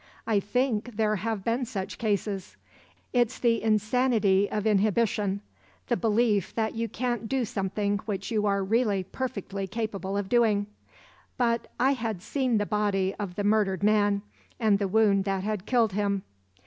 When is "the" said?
3.37-3.61, 5.89-5.95, 12.57-12.65, 13.35-13.43, 14.79-14.87